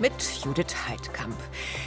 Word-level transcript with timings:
Mit 0.00 0.12
Judith 0.44 0.76
Heidkamp. 0.88 1.34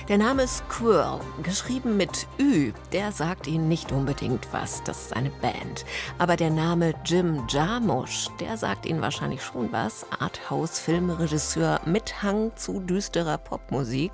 Der 0.10 0.18
Name 0.18 0.46
Squirrel, 0.46 1.22
geschrieben 1.44 1.96
mit 1.96 2.28
Ü, 2.38 2.74
der 2.92 3.14
sagt 3.14 3.48
Ihnen 3.48 3.70
nicht 3.70 3.94
unbedingt 3.94 4.52
was. 4.52 4.84
Das 4.84 5.04
ist 5.04 5.16
eine 5.16 5.30
Band. 5.30 5.86
Aber 6.18 6.36
der 6.36 6.50
Name 6.50 6.94
Jim 7.06 7.48
Jarmusch, 7.48 8.28
der 8.42 8.58
sagt 8.58 8.86
Ihnen 8.86 9.02
wahrscheinlich 9.02 9.42
schon 9.42 9.72
was. 9.72 10.06
Arthouse-Filmregisseur 10.20 11.80
mit 11.86 12.22
Hang 12.22 12.52
zu 12.58 12.82
düsterer 12.82 13.38
Popmusik 13.38 14.12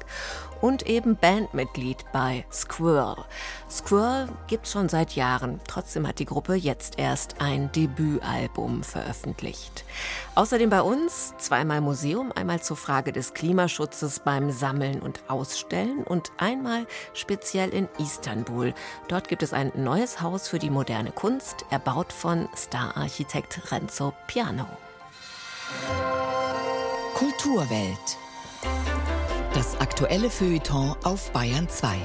und 0.61 0.87
eben 0.87 1.15
Bandmitglied 1.15 2.05
bei 2.11 2.45
Squirrel. 2.51 3.25
Squirrel 3.69 4.29
gibt's 4.47 4.71
schon 4.71 4.89
seit 4.89 5.15
Jahren. 5.15 5.59
Trotzdem 5.67 6.07
hat 6.07 6.19
die 6.19 6.25
Gruppe 6.25 6.55
jetzt 6.55 6.99
erst 6.99 7.41
ein 7.41 7.71
Debütalbum 7.71 8.83
veröffentlicht. 8.83 9.83
Außerdem 10.35 10.69
bei 10.69 10.81
uns 10.81 11.33
zweimal 11.37 11.81
Museum, 11.81 12.31
einmal 12.31 12.61
zur 12.61 12.77
Frage 12.77 13.11
des 13.11 13.33
Klimaschutzes 13.33 14.19
beim 14.19 14.51
Sammeln 14.51 15.01
und 15.01 15.21
Ausstellen 15.27 16.03
und 16.03 16.31
einmal 16.37 16.87
speziell 17.13 17.69
in 17.69 17.87
Istanbul. 17.99 18.73
Dort 19.07 19.27
gibt 19.27 19.43
es 19.43 19.53
ein 19.53 19.71
neues 19.75 20.21
Haus 20.21 20.47
für 20.47 20.59
die 20.59 20.69
moderne 20.69 21.11
Kunst, 21.11 21.65
erbaut 21.69 22.13
von 22.13 22.47
Stararchitekt 22.55 23.71
Renzo 23.71 24.13
Piano. 24.27 24.67
Kulturwelt. 27.15 28.17
Das 29.57 29.75
aktuelle 29.81 30.29
Feuilleton 30.29 30.95
auf 31.03 31.31
Bayern 31.31 31.67
2. 31.67 31.97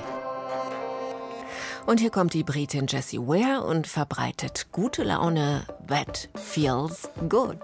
Und 1.84 2.00
hier 2.00 2.08
kommt 2.08 2.32
die 2.32 2.44
Britin 2.44 2.86
Jessie 2.86 3.18
Ware 3.18 3.62
und 3.66 3.86
verbreitet 3.86 4.68
gute 4.72 5.02
Laune. 5.02 5.66
That 5.86 6.30
feels 6.34 7.10
good. 7.28 7.58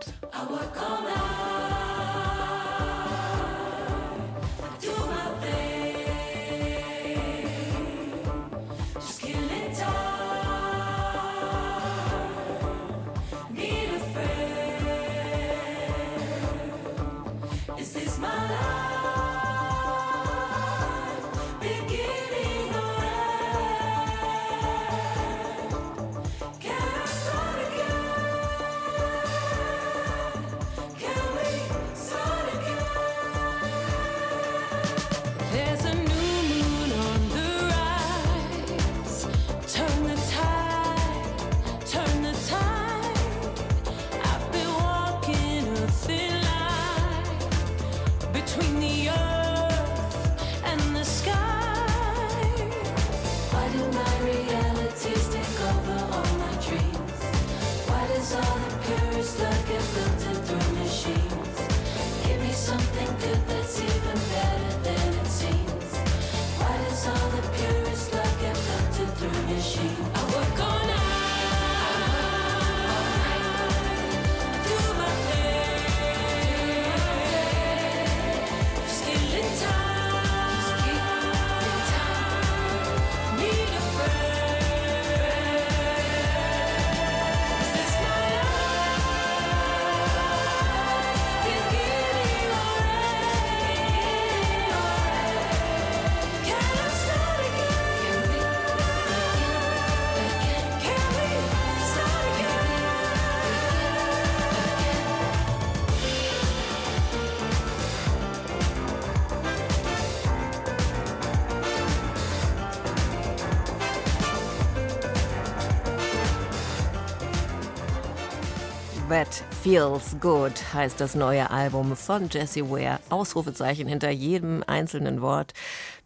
Feels 119.68 120.16
Good 120.18 120.72
heißt 120.72 120.98
das 120.98 121.14
neue 121.14 121.50
Album 121.50 121.94
von 121.94 122.30
Jessie 122.30 122.64
Ware. 122.70 123.00
Ausrufezeichen 123.10 123.86
hinter 123.86 124.08
jedem 124.08 124.64
einzelnen 124.66 125.20
Wort. 125.20 125.52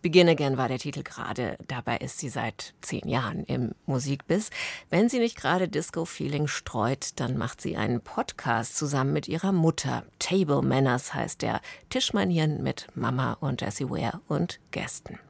Begin 0.01 0.29
Again 0.29 0.57
war 0.57 0.67
der 0.67 0.81
Titel 0.81 1.05
gerade. 1.05 1.57
Dabei 1.69 1.99
ist 1.99 2.19
sie 2.19 2.29
seit 2.29 2.75
zehn 2.81 3.07
Jahren 3.09 3.45
im 3.45 3.71
Musikbiss. 3.87 4.51
Wenn 4.91 5.09
sie 5.09 5.21
nicht 5.21 5.37
gerade 5.37 5.69
Disco-Feeling 5.69 6.49
streut, 6.49 7.11
dann 7.21 7.39
macht 7.39 7.61
sie 7.61 7.77
einen 7.77 8.01
Podcast 8.01 8.77
zusammen 8.77 9.13
mit 9.13 9.29
ihrer 9.29 9.53
Mutter. 9.53 10.03
Table 10.19 10.63
Manners 10.63 11.15
heißt 11.15 11.43
der. 11.43 11.61
Tischmanieren 11.89 12.65
mit 12.65 12.89
Mama 12.97 13.35
und 13.39 13.61
Jessie 13.61 13.89
Ware 13.89 14.21
und 14.27 14.59
Gästen. 14.73 15.21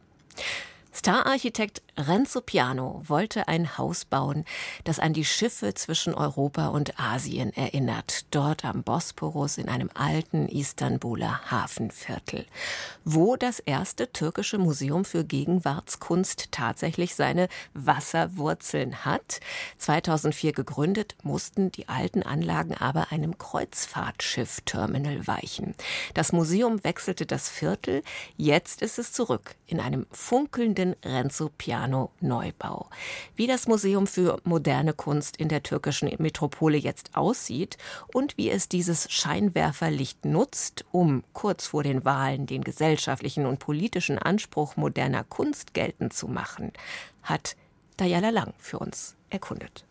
Stararchitekt 0.94 1.82
Renzo 1.98 2.41
Piano 2.41 3.03
wollte 3.04 3.48
ein 3.48 3.76
Haus 3.76 4.06
bauen, 4.06 4.47
das 4.84 4.98
an 4.98 5.12
die 5.12 5.26
Schiffe 5.26 5.75
zwischen 5.75 6.14
Europa 6.14 6.69
und 6.69 6.98
Asien 6.98 7.53
erinnert, 7.53 8.25
dort 8.30 8.64
am 8.64 8.82
Bosporus 8.82 9.58
in 9.58 9.69
einem 9.69 9.91
alten 9.92 10.48
Istanbuler 10.48 11.50
Hafenviertel, 11.50 12.47
wo 13.04 13.36
das 13.36 13.60
erste 13.60 14.10
türkische 14.10 14.56
Museum 14.56 15.04
für 15.04 15.22
Gegenwartskunst 15.22 16.50
tatsächlich 16.50 17.14
seine 17.14 17.48
Wasserwurzeln 17.75 19.04
hat. 19.04 19.41
2004 19.76 20.53
gegründet, 20.54 21.14
mussten 21.22 21.72
die 21.72 21.91
alten 21.91 22.22
Anlagen 22.22 22.74
aber 22.74 23.12
einem 23.12 23.36
Kreuzfahrtschiff-Terminal 23.36 25.26
weichen. 25.26 25.74
Das 26.14 26.32
Museum 26.32 26.82
wechselte 26.84 27.26
das 27.26 27.50
Viertel, 27.50 28.03
jetzt 28.38 28.80
ist 28.80 28.98
es 28.98 29.12
zurück 29.12 29.56
in 29.66 29.78
einem 29.78 30.06
funkelnden 30.10 30.97
Renzo 31.04 31.50
Piano 31.59 31.81
Neubau. 31.88 32.88
Wie 33.37 33.47
das 33.47 33.66
Museum 33.66 34.06
für 34.06 34.41
moderne 34.44 34.93
Kunst 34.93 35.37
in 35.37 35.48
der 35.48 35.62
türkischen 35.62 36.10
Metropole 36.19 36.76
jetzt 36.76 37.16
aussieht 37.16 37.78
und 38.12 38.37
wie 38.37 38.50
es 38.50 38.69
dieses 38.69 39.10
Scheinwerferlicht 39.10 40.25
nutzt, 40.25 40.84
um 40.92 41.25
kurz 41.32 41.66
vor 41.66 41.82
den 41.82 42.04
Wahlen 42.04 42.47
den 42.47 42.65
gesellschaftlichen 42.65 43.47
und 43.47 43.59
politischen 43.59 44.19
Anspruch 44.19 44.76
moderner 44.76 45.25
Kunst 45.25 45.75
geltend 45.75 46.12
zu 46.12 46.28
machen, 46.28 46.72
hat 47.22 47.56
Dayala 47.97 48.31
Lang 48.31 48.54
für 48.59 48.78
uns 48.78 49.16
erkundet. 49.31 49.84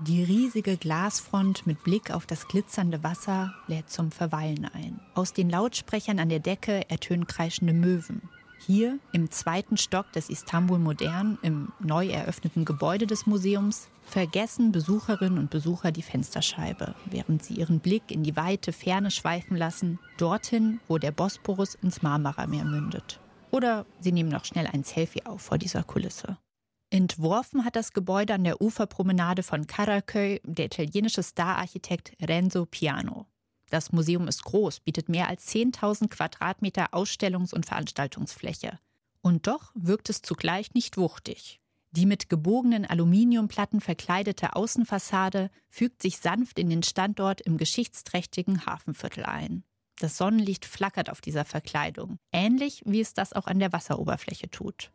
Die 0.00 0.24
riesige 0.24 0.76
Glasfront 0.76 1.66
mit 1.66 1.84
Blick 1.84 2.10
auf 2.10 2.26
das 2.26 2.48
glitzernde 2.48 3.04
Wasser 3.04 3.54
lädt 3.68 3.90
zum 3.90 4.10
Verweilen 4.10 4.64
ein. 4.64 5.00
Aus 5.14 5.32
den 5.32 5.48
Lautsprechern 5.48 6.18
an 6.18 6.28
der 6.28 6.40
Decke 6.40 6.90
ertönen 6.90 7.28
kreischende 7.28 7.72
Möwen. 7.72 8.28
Hier 8.66 8.98
im 9.12 9.30
zweiten 9.30 9.76
Stock 9.76 10.10
des 10.12 10.30
Istanbul 10.30 10.78
Modern, 10.78 11.38
im 11.42 11.72
neu 11.80 12.08
eröffneten 12.08 12.64
Gebäude 12.64 13.06
des 13.06 13.26
Museums, 13.26 13.88
vergessen 14.04 14.72
Besucherinnen 14.72 15.38
und 15.38 15.50
Besucher 15.50 15.92
die 15.92 16.00
Fensterscheibe, 16.00 16.94
während 17.04 17.44
sie 17.44 17.54
ihren 17.54 17.80
Blick 17.80 18.10
in 18.10 18.22
die 18.22 18.36
weite 18.36 18.72
Ferne 18.72 19.10
schweifen 19.10 19.58
lassen, 19.58 19.98
dorthin, 20.16 20.80
wo 20.88 20.96
der 20.96 21.12
Bosporus 21.12 21.74
ins 21.74 22.00
Marmarameer 22.00 22.64
mündet. 22.64 23.20
Oder 23.50 23.84
sie 24.00 24.12
nehmen 24.12 24.30
noch 24.30 24.46
schnell 24.46 24.66
ein 24.66 24.82
Selfie 24.82 25.26
auf 25.26 25.42
vor 25.42 25.58
dieser 25.58 25.82
Kulisse. 25.82 26.38
Entworfen 26.88 27.66
hat 27.66 27.76
das 27.76 27.92
Gebäude 27.92 28.32
an 28.32 28.44
der 28.44 28.62
Uferpromenade 28.62 29.42
von 29.42 29.66
Karaköy 29.66 30.40
der 30.42 30.66
italienische 30.66 31.22
Stararchitekt 31.22 32.12
Renzo 32.22 32.64
Piano. 32.64 33.26
Das 33.74 33.90
Museum 33.90 34.28
ist 34.28 34.44
groß, 34.44 34.78
bietet 34.78 35.08
mehr 35.08 35.28
als 35.28 35.48
10.000 35.48 36.06
Quadratmeter 36.06 36.94
Ausstellungs- 36.94 37.52
und 37.52 37.66
Veranstaltungsfläche. 37.66 38.78
Und 39.20 39.48
doch 39.48 39.72
wirkt 39.74 40.08
es 40.10 40.22
zugleich 40.22 40.74
nicht 40.74 40.96
wuchtig. 40.96 41.58
Die 41.90 42.06
mit 42.06 42.28
gebogenen 42.28 42.84
Aluminiumplatten 42.84 43.80
verkleidete 43.80 44.54
Außenfassade 44.54 45.50
fügt 45.68 46.02
sich 46.02 46.18
sanft 46.18 46.60
in 46.60 46.70
den 46.70 46.84
Standort 46.84 47.40
im 47.40 47.58
geschichtsträchtigen 47.58 48.64
Hafenviertel 48.64 49.24
ein. 49.24 49.64
Das 49.98 50.18
Sonnenlicht 50.18 50.66
flackert 50.66 51.10
auf 51.10 51.20
dieser 51.20 51.44
Verkleidung, 51.44 52.20
ähnlich 52.30 52.80
wie 52.86 53.00
es 53.00 53.12
das 53.12 53.32
auch 53.32 53.48
an 53.48 53.58
der 53.58 53.72
Wasseroberfläche 53.72 54.50
tut. 54.50 54.92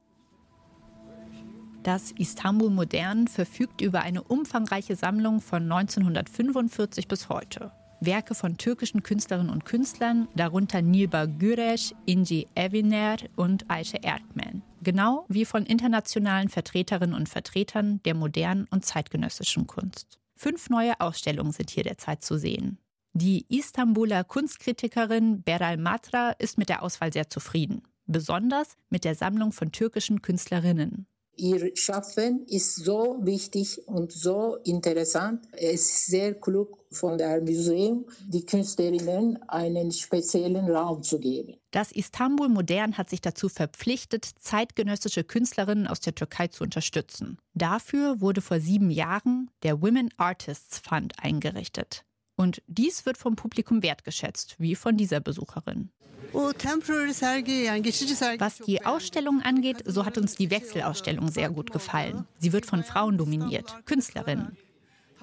Das 1.84 2.12
Istanbul 2.12 2.70
Modern 2.70 3.28
verfügt 3.28 3.82
über 3.82 4.04
eine 4.04 4.24
umfangreiche 4.24 4.96
Sammlung 4.96 5.42
von 5.42 5.64
1945 5.70 7.10
bis 7.10 7.28
heute. 7.28 7.74
Werke 8.02 8.34
von 8.34 8.58
türkischen 8.58 9.04
Künstlerinnen 9.04 9.50
und 9.50 9.66
Künstlern, 9.66 10.28
darunter 10.36 10.82
Nilba 10.82 11.26
Güreş, 11.26 11.94
Inci 12.06 12.48
Eviner 12.56 13.18
und 13.36 13.66
Ayşe 13.70 14.04
Erdmann. 14.04 14.62
Genau 14.82 15.26
wie 15.28 15.46
von 15.46 15.66
internationalen 15.66 16.48
Vertreterinnen 16.48 17.14
und 17.14 17.28
Vertretern 17.28 18.02
der 18.04 18.14
modernen 18.14 18.68
und 18.72 18.86
zeitgenössischen 18.86 19.68
Kunst. 19.68 20.20
Fünf 20.36 20.70
neue 20.70 21.00
Ausstellungen 21.02 21.52
sind 21.52 21.70
hier 21.70 21.84
derzeit 21.84 22.24
zu 22.24 22.38
sehen. 22.38 22.78
Die 23.14 23.46
Istanbuler 23.50 24.24
Kunstkritikerin 24.24 25.44
Beral 25.44 25.78
Matra 25.78 26.32
ist 26.32 26.58
mit 26.58 26.70
der 26.70 26.82
Auswahl 26.84 27.12
sehr 27.12 27.28
zufrieden, 27.28 27.82
besonders 28.06 28.78
mit 28.90 29.04
der 29.04 29.16
Sammlung 29.16 29.52
von 29.52 29.74
türkischen 29.74 30.22
Künstlerinnen. 30.22 31.08
Ihr 31.40 31.72
Schaffen 31.76 32.46
ist 32.48 32.76
so 32.76 33.18
wichtig 33.22 33.88
und 33.88 34.12
so 34.12 34.58
interessant. 34.66 35.48
Es 35.54 35.90
ist 35.90 36.06
sehr 36.08 36.34
klug 36.34 36.84
von 36.92 37.18
der 37.18 37.40
Museum, 37.40 38.06
die 38.28 38.46
Künstlerinnen 38.46 39.42
einen 39.48 39.94
speziellen 39.94 40.70
Raum 40.70 41.02
zu 41.02 41.18
geben. 41.18 41.56
Das 41.72 41.94
Istanbul 41.94 42.50
Modern 42.50 42.98
hat 42.98 43.10
sich 43.10 43.22
dazu 43.22 43.48
verpflichtet, 43.48 44.26
zeitgenössische 44.26 45.24
Künstlerinnen 45.24 45.88
aus 45.88 46.02
der 46.02 46.14
Türkei 46.14 46.48
zu 46.48 46.66
unterstützen. 46.66 47.38
Dafür 47.54 48.20
wurde 48.20 48.42
vor 48.42 48.60
sieben 48.60 48.92
Jahren 48.92 49.50
der 49.64 49.82
Women 49.82 50.10
Artists 50.18 50.80
Fund 50.80 51.14
eingerichtet. 51.22 52.04
Und 52.40 52.62
dies 52.68 53.06
wird 53.06 53.18
vom 53.18 53.36
Publikum 53.36 53.84
wertgeschätzt, 53.84 54.56
wie 54.60 54.74
von 54.76 54.96
dieser 54.96 55.20
Besucherin. 55.20 55.90
Was 58.40 58.58
die 58.60 58.86
Ausstellung 58.86 59.42
angeht, 59.42 59.84
so 59.86 60.06
hat 60.06 60.18
uns 60.18 60.36
die 60.36 60.50
Wechselausstellung 60.50 61.30
sehr 61.30 61.50
gut 61.50 61.70
gefallen. 61.74 62.26
Sie 62.38 62.54
wird 62.54 62.66
von 62.66 62.84
Frauen 62.84 63.18
dominiert, 63.18 63.86
Künstlerinnen. 63.86 64.56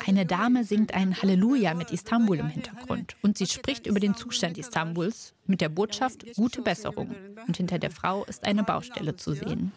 Eine 0.05 0.27
Dame 0.27 0.65
singt 0.65 0.95
ein 0.95 1.21
Halleluja 1.21 1.75
mit 1.75 1.91
Istanbul 1.91 2.39
im 2.39 2.49
Hintergrund 2.49 3.17
und 3.23 3.39
sie 3.39 3.47
spricht 3.47 3.87
über 3.87 4.01
den 4.01 4.15
Zustand 4.15 4.59
Istanbuls 4.59 5.35
mit 5.47 5.61
der 5.61 5.69
Botschaft 5.69 6.25
gute 6.35 6.63
Besserung. 6.63 7.15
Und 7.47 7.57
hinter 7.57 7.79
der 7.79 7.91
Frau 7.91 8.25
ist 8.25 8.45
eine 8.45 8.65
Baustelle 8.65 9.17
zu 9.17 9.33
sehen. 9.33 9.73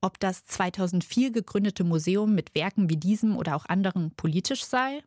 Ob 0.00 0.20
das 0.20 0.44
2004 0.44 1.30
gegründete 1.30 1.84
Museum 1.84 2.34
mit 2.34 2.54
Werken 2.54 2.90
wie 2.90 2.96
diesem 2.96 3.36
oder 3.36 3.56
auch 3.56 3.66
anderen 3.66 4.10
politisch 4.16 4.64
sei? 4.64 5.02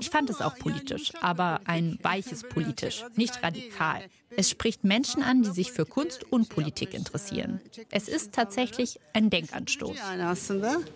Ich 0.00 0.10
fand 0.10 0.30
es 0.30 0.40
auch 0.40 0.56
politisch, 0.56 1.12
aber 1.20 1.60
ein 1.64 1.98
weiches 2.02 2.42
politisch, 2.42 3.04
nicht 3.16 3.42
radikal. 3.42 4.02
Es 4.36 4.50
spricht 4.50 4.84
Menschen 4.84 5.22
an, 5.22 5.42
die 5.42 5.50
sich 5.50 5.72
für 5.72 5.86
Kunst 5.86 6.24
und 6.32 6.48
Politik 6.48 6.94
interessieren. 6.94 7.60
Es 7.90 8.08
ist 8.08 8.32
tatsächlich 8.32 9.00
ein 9.12 9.30
Denkanstoß. 9.30 9.96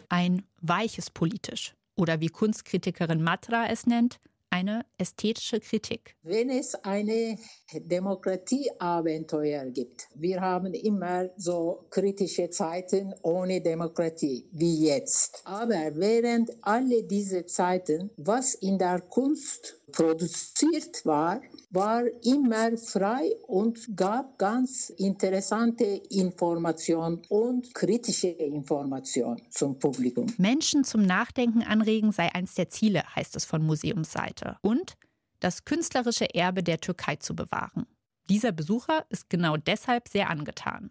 Ein 0.08 0.42
weiches 0.60 1.10
politisch. 1.10 1.74
Oder 1.96 2.20
wie 2.20 2.28
Kunstkritikerin 2.28 3.22
Matra 3.22 3.66
es 3.68 3.86
nennt, 3.86 4.18
eine 4.54 4.84
ästhetische 4.98 5.58
Kritik. 5.58 6.14
Wenn 6.22 6.48
es 6.48 6.76
eine 6.84 7.36
Demokratieabenteuer 7.72 9.64
gibt, 9.66 10.06
wir 10.14 10.40
haben 10.40 10.74
immer 10.74 11.28
so 11.36 11.86
kritische 11.90 12.50
Zeiten 12.50 13.12
ohne 13.22 13.60
Demokratie, 13.60 14.46
wie 14.52 14.86
jetzt. 14.86 15.42
Aber 15.44 15.96
während 15.96 16.52
alle 16.62 17.02
diese 17.02 17.46
Zeiten, 17.46 18.10
was 18.16 18.54
in 18.54 18.78
der 18.78 19.00
Kunst 19.00 19.76
produziert 19.92 21.04
war, 21.04 21.40
war 21.70 22.04
immer 22.22 22.76
frei 22.76 23.30
und 23.46 23.96
gab 23.96 24.38
ganz 24.38 24.90
interessante 24.90 25.84
Informationen 26.10 27.22
und 27.28 27.74
kritische 27.74 28.28
Informationen 28.28 29.40
zum 29.50 29.78
Publikum. 29.78 30.26
Menschen 30.38 30.84
zum 30.84 31.02
Nachdenken 31.02 31.62
anregen 31.62 32.12
sei 32.12 32.34
eins 32.34 32.54
der 32.54 32.68
Ziele, 32.68 33.02
heißt 33.14 33.36
es 33.36 33.44
von 33.44 33.64
Museumsseite. 33.64 34.56
Und 34.62 34.94
das 35.40 35.64
künstlerische 35.64 36.34
Erbe 36.34 36.62
der 36.62 36.80
Türkei 36.80 37.16
zu 37.16 37.34
bewahren. 37.34 37.86
Dieser 38.30 38.52
Besucher 38.52 39.04
ist 39.10 39.28
genau 39.28 39.56
deshalb 39.56 40.08
sehr 40.08 40.30
angetan. 40.30 40.90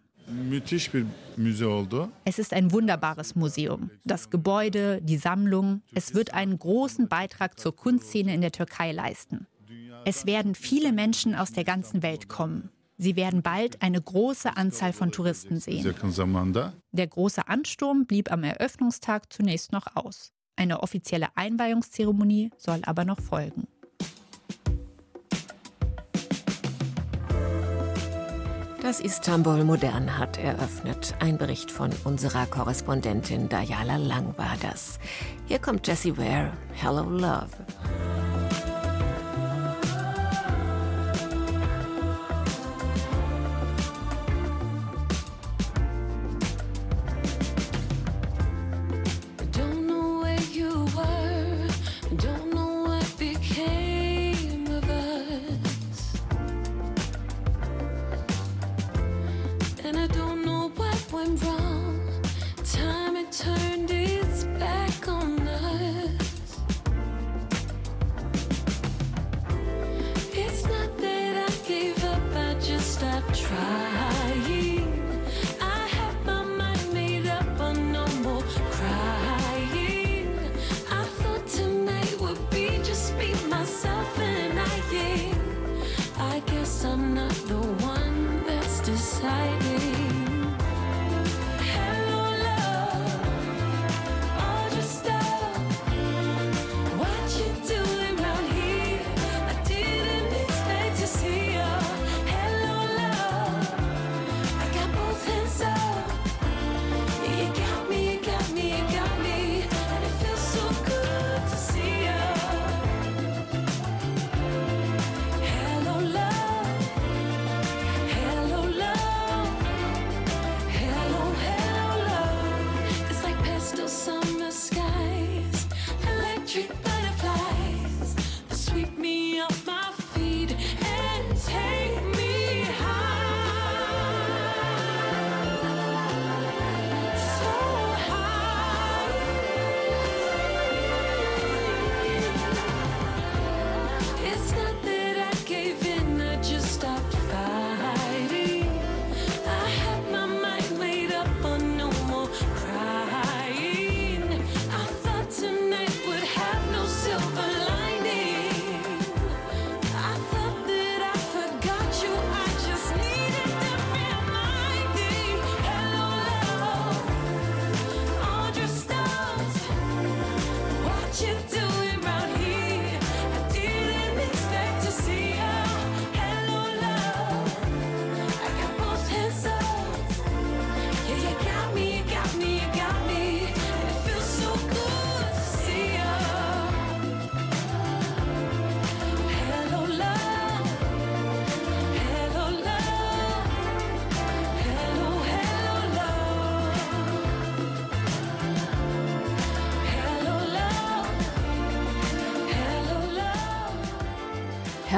Es 2.24 2.38
ist 2.38 2.52
ein 2.52 2.72
wunderbares 2.72 3.34
Museum. 3.34 3.90
Das 4.04 4.30
Gebäude, 4.30 5.00
die 5.02 5.16
Sammlung, 5.16 5.82
es 5.94 6.14
wird 6.14 6.34
einen 6.34 6.58
großen 6.58 7.08
Beitrag 7.08 7.58
zur 7.58 7.74
Kunstszene 7.74 8.34
in 8.34 8.40
der 8.40 8.52
Türkei 8.52 8.92
leisten. 8.92 9.46
Es 10.04 10.26
werden 10.26 10.54
viele 10.54 10.92
Menschen 10.92 11.34
aus 11.34 11.52
der 11.52 11.64
ganzen 11.64 12.02
Welt 12.02 12.28
kommen. 12.28 12.70
Sie 12.96 13.16
werden 13.16 13.42
bald 13.42 13.82
eine 13.82 14.00
große 14.00 14.56
Anzahl 14.56 14.92
von 14.92 15.10
Touristen 15.10 15.58
sehen. 15.58 15.82
Der 16.92 17.06
große 17.06 17.48
Ansturm 17.48 18.06
blieb 18.06 18.30
am 18.30 18.44
Eröffnungstag 18.44 19.32
zunächst 19.32 19.72
noch 19.72 19.96
aus. 19.96 20.32
Eine 20.56 20.82
offizielle 20.82 21.28
Einweihungszeremonie 21.34 22.50
soll 22.56 22.80
aber 22.84 23.04
noch 23.04 23.20
folgen. 23.20 23.66
Das 28.84 29.00
Istanbul 29.00 29.64
Modern 29.64 30.18
hat 30.18 30.36
eröffnet. 30.36 31.14
Ein 31.18 31.38
Bericht 31.38 31.70
von 31.70 31.88
unserer 32.04 32.44
Korrespondentin 32.44 33.48
Dayala 33.48 33.96
Lang 33.96 34.36
war 34.36 34.58
das. 34.60 34.98
Hier 35.46 35.58
kommt 35.58 35.86
Jessie 35.86 36.18
Ware. 36.18 36.52
Hello 36.74 37.08
Love. 37.08 37.48
just 72.64 72.94
stop 72.94 73.22
trying. 73.34 73.93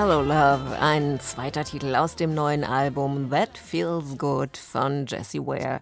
Hello 0.09 0.23
Love, 0.23 0.79
ein 0.81 1.19
zweiter 1.19 1.65
Titel 1.65 1.97
aus 1.97 2.15
dem 2.15 2.33
neuen 2.33 2.63
Album 2.63 3.29
That 3.31 3.59
Feels 3.59 4.17
Good 4.17 4.57
von 4.57 5.05
Jessie 5.07 5.41
Ware. 5.41 5.81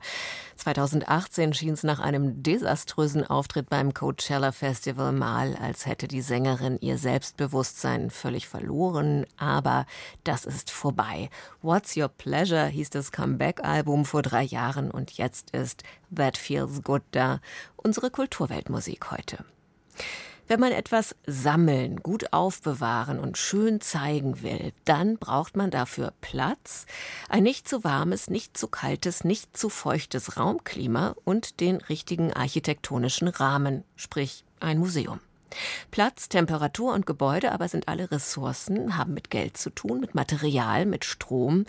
2018 0.57 1.53
schien 1.53 1.75
es 1.75 1.83
nach 1.83 1.99
einem 1.99 2.43
desaströsen 2.43 3.27
Auftritt 3.27 3.69
beim 3.69 3.93
Coachella 3.93 4.53
Festival 4.53 5.13
mal, 5.13 5.55
als 5.57 5.85
hätte 5.85 6.09
die 6.09 6.23
Sängerin 6.23 6.79
ihr 6.81 6.97
Selbstbewusstsein 6.97 8.09
völlig 8.09 8.49
verloren, 8.49 9.27
aber 9.37 9.85
das 10.25 10.47
ist 10.47 10.71
vorbei. 10.71 11.29
What's 11.61 11.95
Your 11.95 12.09
Pleasure 12.09 12.65
hieß 12.65 12.89
das 12.89 13.13
Comeback-Album 13.13 14.07
vor 14.07 14.23
drei 14.23 14.45
Jahren 14.45 14.91
und 14.91 15.19
jetzt 15.19 15.51
ist 15.51 15.83
That 16.17 16.39
Feels 16.39 16.83
Good 16.83 17.03
da, 17.11 17.41
unsere 17.77 18.11
Kulturweltmusik 18.11 19.11
heute. 19.11 19.45
Wenn 20.47 20.61
man 20.61 20.73
etwas 20.73 21.17
sammeln, 21.27 22.03
gut 22.03 22.35
aufbewahren 22.35 23.19
und 23.19 23.39
schön 23.39 23.81
zeigen 23.81 24.43
will, 24.43 24.73
dann 24.85 25.17
braucht 25.17 25.57
man 25.57 25.71
dafür 25.71 26.13
Platz, 26.21 26.85
ein 27.31 27.43
nicht 27.43 27.67
zu 27.67 27.83
warmes, 27.83 28.29
nicht 28.29 28.57
zu 28.57 28.69
kaltes, 28.69 29.25
nicht 29.25 29.57
zu 29.57 29.71
feuchtes 29.71 30.37
Raumklima 30.37 31.15
und 31.25 31.61
den 31.61 31.77
richtigen 31.77 32.33
architektonischen 32.35 33.29
Rahmen, 33.29 33.85
sprich 33.97 34.45
ein 34.61 34.79
Museum. 34.79 35.19
Platz, 35.91 36.29
Temperatur 36.29 36.93
und 36.95 37.07
Gebäude 37.07 37.53
aber 37.53 37.69
sind 37.69 37.89
alle 37.89 38.11
Ressourcen, 38.11 38.97
haben 38.97 39.15
mit 39.15 39.31
Geld 39.31 39.57
zu 39.57 39.71
tun, 39.71 40.01
mit 40.01 40.15
Material, 40.15 40.87
mit 40.87 41.05
Strom. 41.05 41.65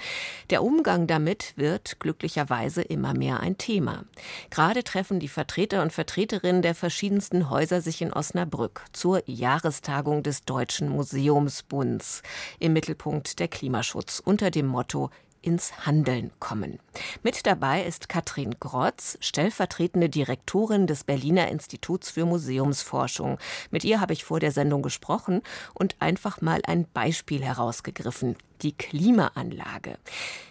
Der 0.49 0.63
Umgang 0.63 1.07
damit 1.07 1.53
wird 1.55 1.99
glücklicherweise 1.99 2.81
immer 2.81 3.13
mehr 3.13 3.39
ein 3.39 3.57
Thema. 3.57 4.05
Gerade 4.49 4.83
treffen 4.83 5.19
die 5.19 5.27
Vertreter 5.27 5.81
und 5.81 5.93
Vertreterinnen 5.93 6.61
der 6.61 6.75
verschiedensten 6.75 7.49
Häuser 7.49 7.81
sich 7.81 8.01
in 8.01 8.13
Osnabrück 8.13 8.83
zur 8.93 9.21
Jahrestagung 9.25 10.23
des 10.23 10.45
Deutschen 10.45 10.89
Museumsbunds 10.89 12.21
im 12.59 12.73
Mittelpunkt 12.73 13.39
der 13.39 13.47
Klimaschutz 13.47 14.19
unter 14.23 14.51
dem 14.51 14.67
Motto 14.67 15.09
ins 15.45 15.85
Handeln 15.85 16.31
kommen. 16.39 16.79
Mit 17.21 17.45
dabei 17.45 17.83
ist 17.83 18.09
Katrin 18.09 18.55
Grotz, 18.59 19.17
stellvertretende 19.21 20.09
Direktorin 20.09 20.87
des 20.87 21.03
Berliner 21.03 21.49
Instituts 21.49 22.09
für 22.09 22.25
Museumsforschung. 22.25 23.37
Mit 23.69 23.83
ihr 23.83 24.01
habe 24.01 24.13
ich 24.13 24.25
vor 24.25 24.39
der 24.39 24.51
Sendung 24.51 24.81
gesprochen 24.81 25.41
und 25.73 25.95
einfach 25.99 26.41
mal 26.41 26.61
ein 26.65 26.85
Beispiel 26.93 27.43
herausgegriffen. 27.43 28.35
Die 28.61 28.71
Klimaanlage. 28.71 29.97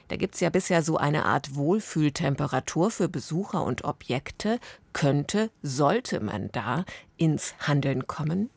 Da 0.09 0.17
gibt 0.17 0.35
es 0.35 0.41
ja 0.41 0.51
bisher 0.51 0.83
so 0.83 0.99
eine 0.99 1.25
Art 1.25 1.55
Wohlfühltemperatur 1.57 2.91
für 2.91 3.09
Besucher 3.09 3.65
und 3.65 3.85
Objekte. 3.85 4.61
Könnte, 4.93 5.51
sollte 5.63 6.21
man 6.21 6.51
da 6.53 6.85
ins 7.17 7.55
Handeln 7.61 8.07
kommen? 8.07 8.51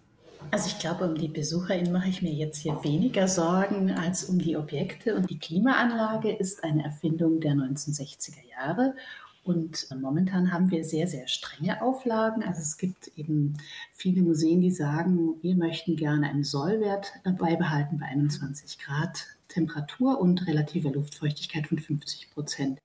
Also 0.51 0.68
ich 0.68 0.80
glaube, 0.80 1.06
um 1.06 1.16
die 1.16 1.27
BesucherInnen 1.27 1.92
mache 1.92 2.10
ich 2.10 2.22
mir 2.22 2.34
jetzt 2.34 2.58
hier 2.58 2.84
weniger 2.84 3.27
Sorgen 3.27 3.92
als 3.92 4.25
um 4.25 4.39
die 4.39 4.56
Objekte. 4.56 5.16
Und 5.16 5.30
die 5.30 5.39
Klimaanlage 5.39 6.32
ist 6.32 6.63
eine 6.63 6.84
Erfindung 6.84 7.39
der 7.42 7.54
1960er 7.54 8.48
Jahre. 8.50 8.96
Und 9.44 9.88
momentan 10.01 10.51
haben 10.51 10.72
wir 10.72 10.84
sehr, 10.84 11.08
sehr 11.08 11.27
strenge 11.27 11.82
Auflagen. 11.82 12.44
Also 12.44 12.62
es 12.62 12.77
gibt 12.77 13.08
eben 13.18 13.58
viele 13.94 14.22
Museen, 14.22 14.62
die 14.62 14.72
sagen, 14.72 15.36
wir 15.42 15.56
möchten 15.56 15.96
gerne 15.96 16.30
einen 16.30 16.44
Sollwert 16.44 17.13
beibehalten 17.24 17.98
bei 18.00 18.08
21 18.08 18.80
Grad 18.80 19.25
Temperatur 19.48 20.20
und 20.20 20.48
relativer 20.48 20.92
Luftfeuchtigkeit 20.92 21.68
von 21.68 21.80
50 21.80 22.32
Prozent. 22.32 22.80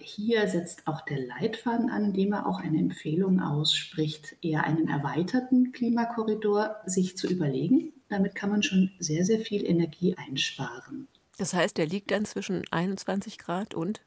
Hier 0.00 0.46
setzt 0.48 0.86
auch 0.86 1.00
der 1.02 1.18
Leitfaden 1.18 1.90
an, 1.90 2.06
indem 2.06 2.32
er 2.32 2.46
auch 2.46 2.60
eine 2.60 2.78
Empfehlung 2.78 3.40
ausspricht, 3.40 4.36
eher 4.42 4.64
einen 4.64 4.88
erweiterten 4.88 5.72
Klimakorridor 5.72 6.76
sich 6.86 7.16
zu 7.16 7.28
überlegen. 7.28 7.92
Damit 8.08 8.34
kann 8.34 8.50
man 8.50 8.62
schon 8.62 8.92
sehr, 8.98 9.24
sehr 9.24 9.40
viel 9.40 9.64
Energie 9.64 10.14
einsparen. 10.16 11.08
Das 11.38 11.54
heißt, 11.54 11.76
der 11.76 11.86
liegt 11.86 12.10
dann 12.10 12.24
zwischen 12.24 12.64
21 12.70 13.38
Grad 13.38 13.74
und 13.74 14.00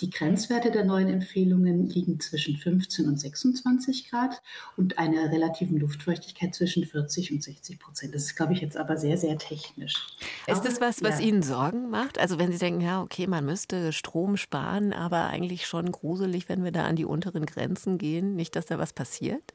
die 0.00 0.10
Grenzwerte 0.10 0.70
der 0.70 0.84
neuen 0.84 1.08
Empfehlungen 1.08 1.88
liegen 1.88 2.18
zwischen 2.20 2.56
15 2.56 3.06
und 3.06 3.20
26 3.20 4.10
Grad 4.10 4.42
und 4.76 4.98
einer 4.98 5.30
relativen 5.30 5.78
Luftfeuchtigkeit 5.78 6.54
zwischen 6.54 6.84
40 6.84 7.32
und 7.32 7.42
60 7.42 7.78
Prozent. 7.78 8.14
Das 8.14 8.22
ist, 8.22 8.36
glaube 8.36 8.52
ich, 8.52 8.60
jetzt 8.60 8.76
aber 8.76 8.96
sehr, 8.96 9.16
sehr 9.16 9.38
technisch. 9.38 10.06
Ist 10.46 10.62
das 10.62 10.80
was, 10.80 11.02
was 11.02 11.20
ja. 11.20 11.26
Ihnen 11.26 11.42
Sorgen 11.42 11.90
macht? 11.90 12.18
Also 12.18 12.38
wenn 12.38 12.52
Sie 12.52 12.58
denken, 12.58 12.80
ja, 12.80 13.02
okay, 13.02 13.26
man 13.26 13.44
müsste 13.44 13.92
Strom 13.92 14.36
sparen, 14.36 14.92
aber 14.92 15.26
eigentlich 15.26 15.66
schon 15.66 15.92
gruselig, 15.92 16.48
wenn 16.48 16.64
wir 16.64 16.72
da 16.72 16.84
an 16.84 16.96
die 16.96 17.04
unteren 17.04 17.46
Grenzen 17.46 17.98
gehen, 17.98 18.34
nicht, 18.34 18.56
dass 18.56 18.66
da 18.66 18.78
was 18.78 18.92
passiert? 18.92 19.54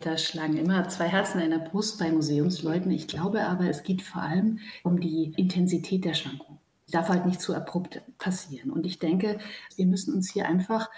Da 0.00 0.16
schlagen 0.16 0.56
immer 0.56 0.88
zwei 0.88 1.08
Herzen 1.08 1.40
in 1.40 1.50
der 1.50 1.58
Brust 1.58 1.98
bei 1.98 2.10
Museumsleuten. 2.10 2.90
Ich 2.90 3.06
glaube 3.06 3.44
aber, 3.44 3.68
es 3.68 3.82
geht 3.82 4.02
vor 4.02 4.22
allem 4.22 4.58
um 4.82 4.98
die 4.98 5.32
Intensität 5.36 6.04
der 6.04 6.14
Schwankungen 6.14 6.61
darf 6.92 7.08
halt 7.08 7.26
nicht 7.26 7.40
zu 7.40 7.54
abrupt 7.54 8.00
passieren. 8.18 8.70
Und 8.70 8.86
ich 8.86 8.98
denke, 8.98 9.38
wir 9.76 9.86
müssen 9.86 10.14
uns 10.14 10.32
hier 10.32 10.46
einfach 10.46 10.90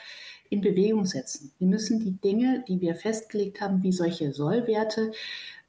in 0.51 0.61
Bewegung 0.61 1.07
setzen. 1.07 1.53
Wir 1.59 1.67
müssen 1.67 2.01
die 2.01 2.13
Dinge, 2.21 2.65
die 2.69 2.81
wir 2.81 2.95
festgelegt 2.95 3.61
haben, 3.61 3.83
wie 3.83 3.93
solche 3.93 4.33
Sollwerte, 4.33 5.13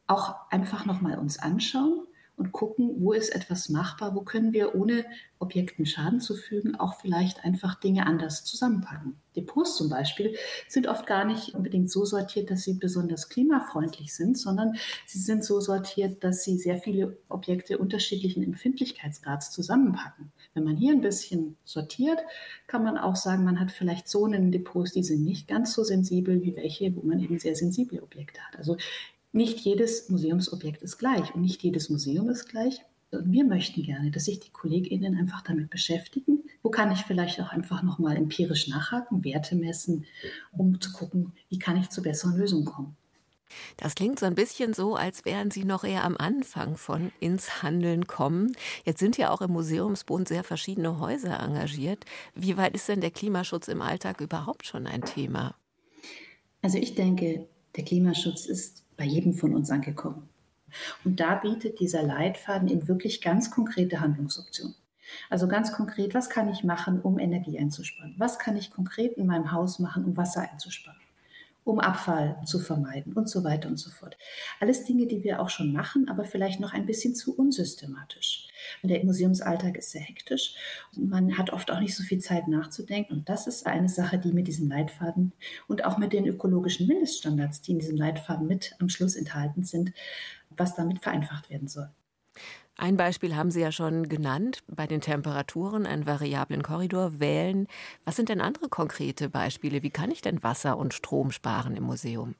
auch 0.07 0.35
einfach 0.51 0.85
nochmal 0.85 1.17
uns 1.17 1.39
anschauen 1.39 2.05
und 2.37 2.51
gucken, 2.51 2.95
wo 2.99 3.13
ist 3.13 3.29
etwas 3.29 3.69
machbar, 3.69 4.15
wo 4.15 4.21
können 4.21 4.51
wir, 4.51 4.75
ohne 4.75 5.05
Objekten 5.39 5.85
Schaden 5.85 6.19
zu 6.19 6.35
fügen, 6.35 6.75
auch 6.75 6.99
vielleicht 6.99 7.43
einfach 7.43 7.75
Dinge 7.75 8.05
anders 8.07 8.43
zusammenpacken. 8.43 9.15
Depots 9.35 9.75
zum 9.75 9.89
Beispiel 9.89 10.35
sind 10.67 10.87
oft 10.87 11.05
gar 11.05 11.25
nicht 11.25 11.53
unbedingt 11.53 11.91
so 11.91 12.05
sortiert, 12.05 12.49
dass 12.49 12.63
sie 12.63 12.73
besonders 12.73 13.29
klimafreundlich 13.29 14.13
sind, 14.13 14.37
sondern 14.37 14.75
sie 15.05 15.19
sind 15.19 15.43
so 15.43 15.59
sortiert, 15.59 16.23
dass 16.23 16.43
sie 16.43 16.57
sehr 16.57 16.77
viele 16.77 17.17
Objekte 17.27 17.77
unterschiedlichen 17.77 18.43
Empfindlichkeitsgrads 18.43 19.51
zusammenpacken. 19.51 20.31
Wenn 20.53 20.63
man 20.63 20.77
hier 20.77 20.93
ein 20.93 21.01
bisschen 21.01 21.57
sortiert, 21.65 22.19
kann 22.67 22.83
man 22.83 22.97
auch 22.97 23.17
sagen, 23.17 23.43
man 23.43 23.59
hat 23.59 23.71
vielleicht 23.71 24.07
Zonen 24.07 24.45
in 24.45 24.51
Depots, 24.51 24.93
die 24.93 25.03
sind 25.03 25.23
nicht 25.23 25.47
ganz 25.47 25.73
so 25.73 25.83
sensibel 25.83 26.41
wie 26.41 26.55
welche, 26.55 26.95
wo 26.95 27.01
man 27.01 27.19
eben 27.19 27.39
sehr 27.39 27.55
sensible 27.55 28.01
Objekte 28.01 28.39
hat. 28.41 28.57
Also 28.57 28.77
nicht 29.35 29.59
jedes 29.59 30.09
Museumsobjekt 30.09 30.81
ist 30.81 30.97
gleich 30.97 31.35
und 31.35 31.41
nicht 31.41 31.61
jedes 31.61 31.89
Museum 31.89 32.29
ist 32.29 32.47
gleich. 32.47 32.81
Und 33.11 33.31
wir 33.31 33.45
möchten 33.45 33.83
gerne, 33.83 34.11
dass 34.11 34.25
sich 34.25 34.39
die 34.39 34.49
KollegInnen 34.49 35.15
einfach 35.15 35.41
damit 35.41 35.69
beschäftigen. 35.69 36.43
Wo 36.63 36.69
kann 36.69 36.91
ich 36.91 37.01
vielleicht 37.01 37.39
auch 37.39 37.49
einfach 37.49 37.83
nochmal 37.83 38.17
empirisch 38.17 38.67
nachhaken, 38.67 39.23
Werte 39.23 39.55
messen, 39.55 40.05
um 40.51 40.81
zu 40.81 40.91
gucken, 40.91 41.33
wie 41.49 41.59
kann 41.59 41.77
ich 41.77 41.89
zu 41.89 42.01
besseren 42.01 42.37
Lösungen 42.37 42.65
kommen. 42.65 42.97
Das 43.77 43.95
klingt 43.95 44.19
so 44.19 44.25
ein 44.25 44.35
bisschen 44.35 44.73
so, 44.73 44.95
als 44.95 45.23
wären 45.23 45.51
Sie 45.51 45.63
noch 45.63 45.83
eher 45.83 46.03
am 46.03 46.17
Anfang 46.17 46.77
von 46.77 47.11
ins 47.19 47.61
Handeln 47.61 48.07
kommen. 48.07 48.55
Jetzt 48.85 48.99
sind 48.99 49.17
ja 49.17 49.31
auch 49.31 49.41
im 49.41 49.51
Museumsbund 49.51 50.27
sehr 50.27 50.43
verschiedene 50.43 50.99
Häuser 50.99 51.39
engagiert. 51.39 52.05
Wie 52.33 52.57
weit 52.57 52.73
ist 52.73 52.89
denn 52.89 53.01
der 53.01 53.11
Klimaschutz 53.11 53.67
im 53.67 53.81
Alltag 53.81 54.19
überhaupt 54.19 54.65
schon 54.65 54.87
ein 54.87 55.03
Thema? 55.03 55.55
Also 56.61 56.77
ich 56.79 56.95
denke, 56.95 57.47
der 57.75 57.83
Klimaschutz 57.83 58.45
ist 58.45 58.84
bei 58.97 59.05
jedem 59.05 59.33
von 59.33 59.53
uns 59.53 59.71
angekommen. 59.71 60.29
Und 61.03 61.19
da 61.19 61.35
bietet 61.35 61.79
dieser 61.79 62.03
Leitfaden 62.03 62.67
eben 62.67 62.87
wirklich 62.87 63.21
ganz 63.21 63.51
konkrete 63.51 64.01
Handlungsoptionen. 64.01 64.75
Also 65.29 65.47
ganz 65.47 65.71
konkret, 65.71 66.13
was 66.13 66.29
kann 66.29 66.49
ich 66.49 66.63
machen, 66.63 66.99
um 67.01 67.19
Energie 67.19 67.59
einzusparen? 67.59 68.15
Was 68.17 68.39
kann 68.39 68.57
ich 68.57 68.71
konkret 68.71 69.13
in 69.13 69.27
meinem 69.27 69.51
Haus 69.51 69.79
machen, 69.79 70.03
um 70.03 70.17
Wasser 70.17 70.41
einzusparen? 70.41 70.99
Um 71.65 71.79
Abfall 71.79 72.39
zu 72.45 72.59
vermeiden 72.59 73.13
und 73.13 73.27
so 73.27 73.43
weiter 73.43 73.67
und 73.67 73.77
so 73.77 73.89
fort. 73.89 74.17
Alles 74.59 74.85
Dinge, 74.85 75.07
die 75.07 75.23
wir 75.23 75.41
auch 75.41 75.49
schon 75.49 75.73
machen, 75.73 76.07
aber 76.07 76.23
vielleicht 76.23 76.59
noch 76.59 76.73
ein 76.73 76.85
bisschen 76.85 77.15
zu 77.15 77.35
unsystematisch. 77.35 78.47
Und 78.81 78.89
der 78.89 79.03
Museumsalltag 79.03 79.75
ist 79.75 79.91
sehr 79.91 80.01
hektisch 80.01 80.55
und 80.95 81.09
man 81.09 81.37
hat 81.37 81.49
oft 81.49 81.71
auch 81.71 81.79
nicht 81.79 81.95
so 81.95 82.03
viel 82.03 82.19
Zeit 82.19 82.47
nachzudenken. 82.47 83.13
Und 83.13 83.29
das 83.29 83.47
ist 83.47 83.65
eine 83.65 83.89
Sache, 83.89 84.19
die 84.19 84.31
mit 84.31 84.47
diesem 84.47 84.69
Leitfaden 84.69 85.33
und 85.67 85.83
auch 85.83 85.97
mit 85.97 86.13
den 86.13 86.27
ökologischen 86.27 86.87
Mindeststandards, 86.87 87.61
die 87.61 87.71
in 87.71 87.79
diesem 87.79 87.97
Leitfaden 87.97 88.47
mit 88.47 88.75
am 88.79 88.87
Schluss 88.87 89.15
enthalten 89.15 89.63
sind, 89.63 89.91
was 90.51 90.75
damit 90.75 90.99
vereinfacht 90.99 91.49
werden 91.49 91.67
soll. 91.67 91.89
Ein 92.77 92.97
Beispiel 92.97 93.35
haben 93.35 93.51
Sie 93.51 93.61
ja 93.61 93.71
schon 93.71 94.09
genannt, 94.09 94.63
bei 94.67 94.85
den 94.85 94.99
Temperaturen 95.01 95.85
einen 95.85 96.05
variablen 96.05 96.61
Korridor 96.61 97.19
wählen. 97.19 97.67
Was 98.03 98.17
sind 98.17 98.27
denn 98.29 98.41
andere 98.41 98.67
konkrete 98.69 99.29
Beispiele? 99.29 99.81
Wie 99.81 99.91
kann 99.91 100.11
ich 100.11 100.21
denn 100.21 100.43
Wasser 100.43 100.77
und 100.77 100.93
Strom 100.93 101.31
sparen 101.31 101.75
im 101.77 101.83
Museum? 101.83 102.35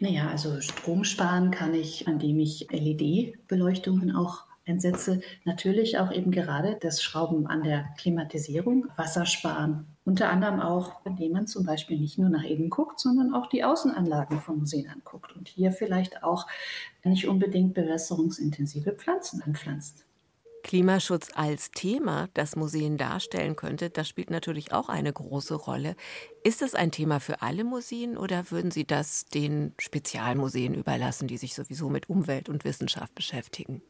Naja, 0.00 0.28
also 0.28 0.60
Strom 0.60 1.04
sparen 1.04 1.50
kann 1.50 1.74
ich, 1.74 2.06
indem 2.06 2.38
ich 2.38 2.68
LED-Beleuchtungen 2.70 4.14
auch 4.14 4.47
einsetze. 4.68 5.20
Natürlich 5.44 5.98
auch 5.98 6.12
eben 6.12 6.30
gerade 6.30 6.76
das 6.80 7.02
Schrauben 7.02 7.46
an 7.46 7.62
der 7.62 7.88
Klimatisierung, 7.98 8.86
Wasser 8.96 9.26
sparen. 9.26 9.86
Unter 10.04 10.30
anderem 10.30 10.60
auch, 10.60 11.04
indem 11.04 11.32
man 11.32 11.46
zum 11.46 11.66
Beispiel 11.66 11.98
nicht 11.98 12.18
nur 12.18 12.28
nach 12.28 12.44
innen 12.44 12.70
guckt, 12.70 13.00
sondern 13.00 13.34
auch 13.34 13.46
die 13.46 13.64
Außenanlagen 13.64 14.40
von 14.40 14.58
Museen 14.58 14.88
anguckt 14.88 15.34
und 15.36 15.48
hier 15.48 15.72
vielleicht 15.72 16.22
auch 16.22 16.46
nicht 17.04 17.28
unbedingt 17.28 17.74
bewässerungsintensive 17.74 18.92
Pflanzen 18.92 19.42
anpflanzt. 19.42 20.04
Klimaschutz 20.62 21.30
als 21.34 21.70
Thema, 21.70 22.28
das 22.34 22.56
Museen 22.56 22.98
darstellen 22.98 23.56
könnte, 23.56 23.90
das 23.90 24.08
spielt 24.08 24.30
natürlich 24.30 24.72
auch 24.72 24.88
eine 24.88 25.12
große 25.12 25.54
Rolle. 25.54 25.96
Ist 26.42 26.62
das 26.62 26.74
ein 26.74 26.90
Thema 26.90 27.20
für 27.20 27.42
alle 27.42 27.64
Museen 27.64 28.18
oder 28.18 28.50
würden 28.50 28.70
Sie 28.70 28.86
das 28.86 29.24
den 29.26 29.72
Spezialmuseen 29.78 30.74
überlassen, 30.74 31.28
die 31.28 31.38
sich 31.38 31.54
sowieso 31.54 31.88
mit 31.88 32.08
Umwelt 32.08 32.48
und 32.48 32.64
Wissenschaft 32.64 33.14
beschäftigen? 33.14 33.82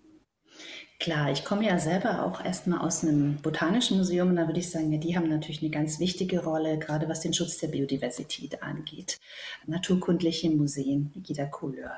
Klar, 1.01 1.31
ich 1.31 1.45
komme 1.45 1.65
ja 1.65 1.79
selber 1.79 2.25
auch 2.25 2.45
erstmal 2.45 2.81
aus 2.81 3.05
einem 3.05 3.37
botanischen 3.37 3.99
Museum 3.99 4.31
und 4.31 4.37
da 4.37 4.49
würde 4.49 4.59
ich 4.59 4.69
sagen, 4.69 4.93
ja, 4.93 4.99
die 4.99 5.17
haben 5.17 5.29
natürlich 5.29 5.63
eine 5.63 5.71
ganz 5.71 6.01
wichtige 6.01 6.43
Rolle, 6.43 6.77
gerade 6.77 7.09
was 7.09 7.21
den 7.21 7.33
Schutz 7.33 7.59
der 7.59 7.69
Biodiversität 7.69 8.65
angeht. 8.65 9.21
Naturkundliche 9.67 10.51
Museen 10.51 11.13
jeder 11.25 11.47
Couleur. 11.47 11.93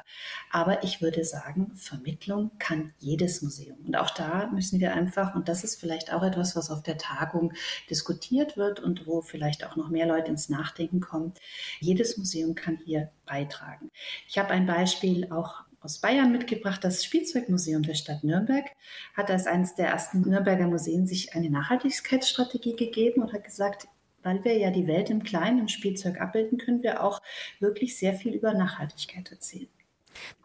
Aber 0.51 0.85
ich 0.85 1.01
würde 1.01 1.25
sagen, 1.25 1.73
Vermittlung 1.77 2.51
kann 2.59 2.93
jedes 2.99 3.41
Museum. 3.41 3.79
Und 3.87 3.97
auch 3.97 4.11
da 4.11 4.51
müssen 4.53 4.81
wir 4.81 4.93
einfach, 4.93 5.35
und 5.35 5.49
das 5.49 5.65
ist 5.65 5.81
vielleicht 5.81 6.13
auch 6.13 6.23
etwas, 6.23 6.55
was 6.55 6.71
auf 6.71 6.83
der 6.83 6.99
Tagung 6.99 7.55
diskutiert 7.89 8.59
wird 8.59 8.81
und 8.81 9.07
wo 9.07 9.23
vielleicht 9.23 9.65
auch 9.65 9.77
noch 9.77 9.89
mehr 9.89 10.07
Leute 10.07 10.31
ins 10.31 10.51
Nachdenken 10.51 11.01
kommen, 11.01 11.33
jedes 11.79 12.19
Museum 12.19 12.55
kann 12.55 12.79
hier 12.85 13.11
beitragen. 13.25 13.91
Ich 14.29 14.37
habe 14.37 14.51
ein 14.51 14.67
Beispiel 14.67 15.33
auch 15.33 15.65
aus 15.81 15.99
Bayern 15.99 16.33
mitgebracht. 16.33 16.85
Das 16.85 17.05
Spielzeugmuseum 17.05 17.83
der 17.83 17.95
Stadt 17.95 18.25
Nürnberg 18.25 18.67
hat 19.17 19.31
als 19.31 19.47
eines 19.47 19.75
der 19.75 19.89
ersten 19.89 20.21
Nürnberger 20.23 20.67
Museen 20.67 21.07
sich 21.07 21.35
eine 21.35 21.51
Nachhaltigkeitsstrategie 21.51 22.77
gegeben 22.77 23.23
und 23.23 23.33
hat 23.33 23.45
gesagt, 23.45 23.89
weil 24.23 24.45
wir 24.45 24.57
ja 24.59 24.71
die 24.71 24.87
Welt 24.87 25.11
im 25.11 25.23
Kleinen 25.23 25.61
im 25.61 25.69
Spielzeug 25.69 26.21
abbilden, 26.21 26.59
können 26.59 26.83
wir 26.83 27.03
auch 27.03 27.23
wirklich 27.59 27.97
sehr 27.97 28.15
viel 28.15 28.35
über 28.35 28.53
Nachhaltigkeit 28.53 29.31
erzählen. 29.31 29.69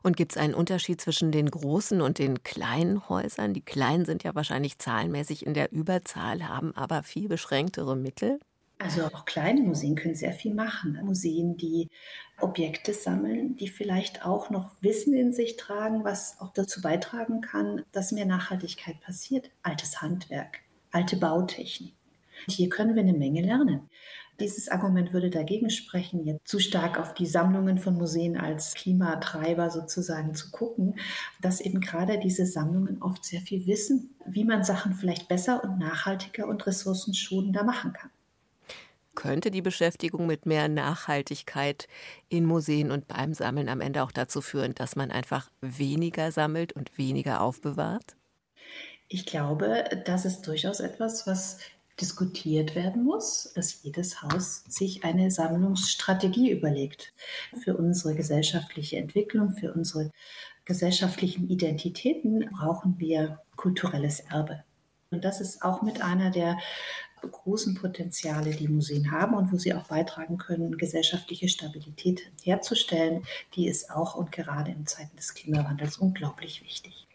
Und 0.04 0.16
gibt 0.16 0.34
es 0.34 0.38
einen 0.38 0.54
Unterschied 0.54 1.02
zwischen 1.02 1.32
den 1.32 1.50
großen 1.50 2.02
und 2.02 2.20
den 2.20 2.44
kleinen 2.44 3.10
Häusern? 3.10 3.54
Die 3.54 3.62
kleinen 3.62 4.06
sind 4.06 4.24
ja 4.24 4.36
wahrscheinlich 4.36 4.78
zahlenmäßig 4.78 5.46
in 5.46 5.54
der 5.54 5.72
Überzahl, 5.72 6.48
haben 6.48 6.76
aber 6.76 7.04
viel 7.04 7.28
beschränktere 7.28 7.96
Mittel. 7.96 8.40
Also 8.78 9.06
auch 9.06 9.24
kleine 9.26 9.62
Museen 9.62 9.96
können 9.96 10.16
sehr 10.16 10.34
viel 10.34 10.54
machen. 10.54 11.00
Museen, 11.04 11.56
die 11.56 11.90
Objekte 12.42 12.94
sammeln, 12.94 13.56
die 13.56 13.70
vielleicht 13.70 14.26
auch 14.26 14.50
noch 14.50 14.72
Wissen 14.82 15.14
in 15.14 15.32
sich 15.32 15.56
tragen, 15.56 16.04
was 16.04 16.40
auch 16.40 16.52
dazu 16.52 16.82
beitragen 16.82 17.40
kann, 17.40 17.84
dass 17.94 18.12
mehr 18.12 18.26
Nachhaltigkeit 18.26 19.00
passiert. 19.00 19.50
Altes 19.64 20.02
Handwerk, 20.02 20.60
alte 20.92 21.16
Bautechnik. 21.16 21.94
Hier 22.48 22.68
können 22.68 22.96
wir 22.96 23.04
eine 23.04 23.14
Menge 23.14 23.42
lernen. 23.42 23.90
Dieses 24.42 24.68
Argument 24.68 25.14
würde 25.14 25.30
dagegen 25.30 25.70
sprechen, 25.70 26.26
jetzt 26.26 26.46
zu 26.46 26.60
stark 26.60 27.00
auf 27.00 27.14
die 27.14 27.26
Sammlungen 27.26 27.78
von 27.78 27.96
Museen 27.96 28.38
als 28.38 28.74
Klimatreiber 28.74 29.70
sozusagen 29.70 30.36
zu 30.36 30.52
gucken, 30.52 31.00
dass 31.42 31.62
eben 31.62 31.80
gerade 31.80 32.20
diese 32.20 32.46
Sammlungen 32.46 33.02
oft 33.02 33.24
sehr 33.24 33.40
viel 33.40 33.66
wissen, 33.66 34.14
wie 34.26 34.44
man 34.44 34.66
Sachen 34.66 34.94
vielleicht 34.94 35.30
besser 35.30 35.64
und 35.64 35.80
nachhaltiger 35.80 36.48
und 36.50 36.68
ressourcenschonender 36.68 37.64
machen 37.64 37.94
kann 37.94 38.10
könnte 39.16 39.52
die 39.52 39.62
Beschäftigung 39.62 40.28
mit 40.28 40.46
mehr 40.46 40.68
Nachhaltigkeit 40.68 41.88
in 42.30 42.46
Museen 42.46 42.92
und 42.92 43.08
beim 43.08 43.34
Sammeln 43.34 43.70
am 43.70 43.82
Ende 43.82 44.04
auch 44.04 44.12
dazu 44.12 44.42
führen, 44.42 44.76
dass 44.76 44.96
man 44.96 45.12
einfach 45.12 45.50
weniger 45.62 46.32
sammelt 46.32 46.74
und 46.74 46.98
weniger 46.98 47.42
aufbewahrt? 47.42 48.16
Ich 49.08 49.26
glaube, 49.26 49.84
das 50.06 50.26
ist 50.26 50.42
durchaus 50.48 50.80
etwas, 50.80 51.28
was 51.28 51.60
diskutiert 52.00 52.76
werden 52.76 53.04
muss, 53.04 53.52
dass 53.56 53.84
jedes 53.84 54.22
Haus 54.22 54.64
sich 54.68 55.04
eine 55.04 55.32
Sammlungsstrategie 55.32 56.52
überlegt. 56.52 57.14
Für 57.64 57.78
unsere 57.78 58.16
gesellschaftliche 58.16 58.98
Entwicklung, 58.98 59.54
für 59.54 59.74
unsere 59.74 60.12
gesellschaftlichen 60.66 61.50
Identitäten 61.50 62.50
brauchen 62.52 63.00
wir 63.00 63.40
kulturelles 63.56 64.20
Erbe. 64.20 64.64
Und 65.12 65.24
das 65.24 65.40
ist 65.40 65.62
auch 65.62 65.82
mit 65.82 66.02
einer 66.02 66.32
der 66.32 66.58
großen 67.28 67.76
Potenziale, 67.76 68.52
die 68.52 68.68
Museen 68.68 69.12
haben 69.12 69.36
und 69.36 69.52
wo 69.52 69.58
sie 69.58 69.74
auch 69.74 69.88
beitragen 69.88 70.38
können, 70.38 70.78
gesellschaftliche 70.78 71.48
Stabilität 71.48 72.22
herzustellen, 72.44 73.24
die 73.56 73.68
ist 73.68 73.92
auch 73.92 74.16
und 74.16 74.32
gerade 74.32 74.72
in 74.72 74.86
Zeiten 74.86 75.16
des 75.16 75.34
Klimawandels 75.34 75.98
unglaublich 75.98 76.64
wichtig. 76.64 77.08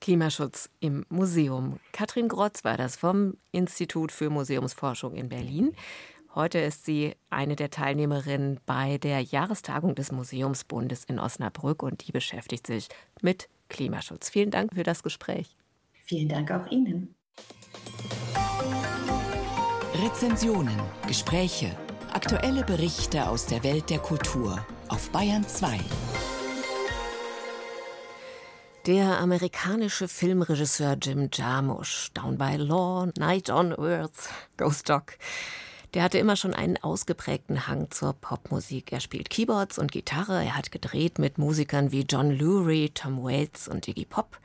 Klimaschutz 0.00 0.68
im 0.80 1.06
Museum. 1.08 1.80
Katrin 1.92 2.28
Grotz 2.28 2.64
war 2.64 2.76
das 2.76 2.96
vom 2.96 3.36
Institut 3.52 4.12
für 4.12 4.30
Museumsforschung 4.30 5.14
in 5.14 5.28
Berlin. 5.28 5.72
Heute 6.34 6.58
ist 6.58 6.84
sie 6.84 7.14
eine 7.30 7.56
der 7.56 7.70
Teilnehmerinnen 7.70 8.60
bei 8.66 8.98
der 8.98 9.22
Jahrestagung 9.22 9.94
des 9.94 10.12
Museumsbundes 10.12 11.04
in 11.04 11.18
Osnabrück 11.18 11.82
und 11.82 12.06
die 12.06 12.12
beschäftigt 12.12 12.66
sich 12.66 12.88
mit 13.22 13.48
Klimaschutz. 13.70 14.28
Vielen 14.28 14.50
Dank 14.50 14.74
für 14.74 14.82
das 14.82 15.02
Gespräch. 15.02 15.56
Vielen 16.04 16.28
Dank 16.28 16.50
auch 16.50 16.70
Ihnen. 16.70 17.14
Rezensionen, 20.02 20.78
Gespräche, 21.06 21.74
aktuelle 22.12 22.64
Berichte 22.64 23.26
aus 23.30 23.46
der 23.46 23.64
Welt 23.64 23.88
der 23.88 23.98
Kultur 23.98 24.62
auf 24.88 25.08
Bayern 25.08 25.48
2. 25.48 25.80
Der 28.84 29.18
amerikanische 29.18 30.06
Filmregisseur 30.06 30.98
Jim 31.00 31.30
Jarmusch, 31.32 32.10
Down 32.12 32.36
by 32.36 32.56
Law, 32.56 33.08
Night 33.16 33.48
on 33.48 33.72
Earth, 33.78 34.28
Ghost 34.58 34.90
Dog, 34.90 35.14
der 35.96 36.02
hatte 36.02 36.18
immer 36.18 36.36
schon 36.36 36.52
einen 36.52 36.76
ausgeprägten 36.76 37.68
Hang 37.68 37.90
zur 37.90 38.12
Popmusik. 38.12 38.92
Er 38.92 39.00
spielt 39.00 39.30
Keyboards 39.30 39.78
und 39.78 39.92
Gitarre. 39.92 40.44
Er 40.44 40.54
hat 40.54 40.70
gedreht 40.70 41.18
mit 41.18 41.38
Musikern 41.38 41.90
wie 41.90 42.02
John 42.02 42.30
Lurie, 42.32 42.90
Tom 42.90 43.24
Waits 43.24 43.66
und 43.66 43.88
Iggy 43.88 44.04
Pop. 44.04 44.36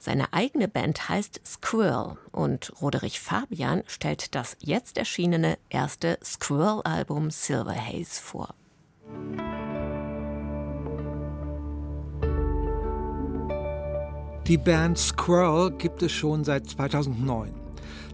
Seine 0.00 0.32
eigene 0.32 0.66
Band 0.66 1.08
heißt 1.08 1.40
Squirrel 1.46 2.16
und 2.32 2.72
Roderich 2.82 3.20
Fabian 3.20 3.84
stellt 3.86 4.34
das 4.34 4.56
jetzt 4.58 4.98
erschienene 4.98 5.58
erste 5.70 6.18
Squirrel-Album 6.24 7.30
Silver 7.30 7.76
Haze 7.76 8.20
vor. 8.20 8.52
Die 14.48 14.58
Band 14.58 14.98
Squirrel 14.98 15.70
gibt 15.70 16.02
es 16.02 16.10
schon 16.10 16.42
seit 16.42 16.68
2009. 16.68 17.65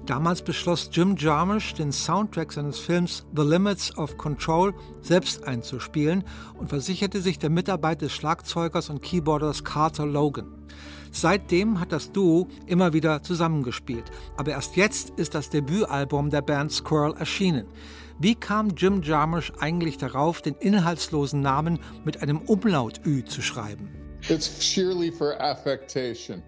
Damals 0.06 0.42
beschloss 0.42 0.90
Jim 0.92 1.14
Jarmusch, 1.16 1.74
den 1.74 1.92
Soundtrack 1.92 2.52
seines 2.52 2.80
Films 2.80 3.24
The 3.36 3.42
Limits 3.42 3.96
of 3.96 4.18
Control 4.18 4.74
selbst 5.00 5.44
einzuspielen 5.44 6.24
und 6.58 6.70
versicherte 6.70 7.20
sich 7.20 7.38
der 7.38 7.50
Mitarbeit 7.50 8.02
des 8.02 8.12
Schlagzeugers 8.12 8.90
und 8.90 9.00
Keyboarders 9.00 9.62
Carter 9.62 10.04
Logan. 10.04 10.48
Seitdem 11.12 11.78
hat 11.78 11.92
das 11.92 12.10
Duo 12.10 12.48
immer 12.66 12.92
wieder 12.92 13.22
zusammengespielt. 13.22 14.10
Aber 14.36 14.50
erst 14.50 14.74
jetzt 14.76 15.10
ist 15.10 15.36
das 15.36 15.50
Debütalbum 15.50 16.30
der 16.30 16.42
Band 16.42 16.72
Squirrel 16.72 17.14
erschienen. 17.16 17.66
Wie 18.18 18.34
kam 18.34 18.70
Jim 18.70 19.02
Jarmusch 19.02 19.52
eigentlich 19.60 19.98
darauf, 19.98 20.42
den 20.42 20.54
inhaltslosen 20.54 21.42
Namen 21.42 21.78
mit 22.04 22.22
einem 22.22 22.38
Umlaut-Ü 22.38 23.24
zu 23.24 23.40
schreiben? 23.40 24.01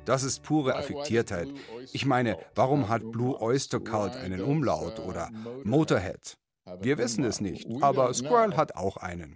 Das 0.04 0.22
ist 0.22 0.42
pure 0.42 0.76
Affektiertheit. 0.76 1.48
Ich 1.92 2.06
meine, 2.06 2.38
warum 2.54 2.88
hat 2.88 3.10
Blue 3.10 3.40
Oyster 3.40 3.80
Cult 3.80 4.16
einen 4.16 4.42
Umlaut 4.42 5.00
oder 5.00 5.30
Motorhead? 5.64 6.36
Wir 6.80 6.98
wissen 6.98 7.24
es 7.24 7.40
nicht, 7.40 7.66
aber 7.82 8.14
Squirrel 8.14 8.56
hat 8.56 8.76
auch 8.76 8.96
einen. 8.96 9.34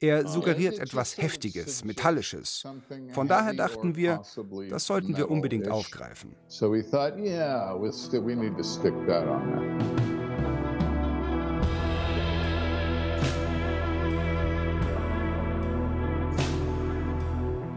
Er 0.00 0.26
suggeriert 0.26 0.78
etwas 0.80 1.16
Heftiges, 1.16 1.84
Metallisches. 1.84 2.64
Von 3.12 3.28
daher 3.28 3.54
dachten 3.54 3.94
wir, 3.94 4.22
das 4.68 4.86
sollten 4.86 5.16
wir 5.16 5.30
unbedingt 5.30 5.68
aufgreifen. 5.68 6.34
So 6.48 6.72
we 6.72 6.82
thought, 6.82 7.16
yeah, 7.18 7.74
we 7.74 8.34
need 8.34 8.56
to 8.56 8.64
stick 8.64 8.94
that 9.06 9.26
on 9.28 9.52
there. 9.52 10.11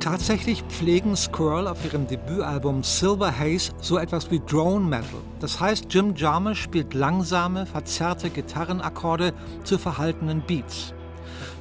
Tatsächlich 0.06 0.62
pflegen 0.62 1.16
Squirrel 1.16 1.68
auf 1.68 1.84
ihrem 1.84 2.06
Debütalbum 2.06 2.84
Silver 2.84 3.36
Haze 3.36 3.72
so 3.82 3.98
etwas 3.98 4.30
wie 4.30 4.40
Drone 4.40 4.86
Metal. 4.86 5.20
Das 5.40 5.60
heißt, 5.60 5.92
Jim 5.92 6.14
Jarmusch 6.16 6.62
spielt 6.62 6.94
langsame, 6.94 7.66
verzerrte 7.66 8.30
Gitarrenakkorde 8.30 9.34
zu 9.64 9.80
verhaltenen 9.80 10.44
Beats. 10.46 10.94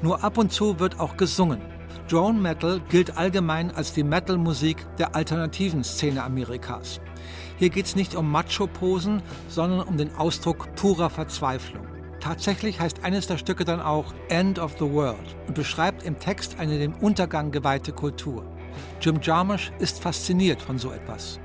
Nur 0.03 0.23
ab 0.23 0.37
und 0.37 0.53
zu 0.53 0.79
wird 0.79 1.01
auch 1.01 1.17
gesungen. 1.17 1.63
Drone 2.11 2.39
Metal 2.39 2.83
gilt 2.91 3.17
allgemein 3.17 3.71
als 3.71 3.95
die 3.95 4.05
Metal-Musik 4.05 4.85
der 4.99 5.15
alternativen 5.17 5.83
Szene 5.83 6.23
Amerikas. 6.23 7.01
Hier 7.57 7.71
geht 7.71 7.87
es 7.87 7.97
nicht 7.97 8.15
um 8.15 8.31
Macho-Posen, 8.31 9.23
sondern 9.49 9.89
um 9.89 9.97
den 9.97 10.15
Ausdruck 10.17 10.69
purer 10.75 11.09
Verzweiflung. 11.09 11.94
Tatsächlich 12.25 12.81
heißt 12.81 13.05
eines 13.05 13.27
der 13.27 13.37
Stücke 13.37 13.67
dann 13.67 13.83
auch 13.83 14.15
End 14.31 14.59
of 14.59 14.77
the 14.79 14.91
World 14.91 15.37
und 15.47 15.55
beschreibt 15.55 16.05
im 16.05 16.19
Text 16.19 16.59
eine 16.59 16.79
dem 16.79 16.95
Untergang 16.95 17.51
geweihte 17.51 17.93
Kultur. 17.93 18.47
Jim 18.99 19.21
Jarmusch 19.21 19.71
ist 19.79 20.03
fasziniert 20.03 20.63
von 20.63 20.79
so 20.79 20.91
etwas. 20.91 21.39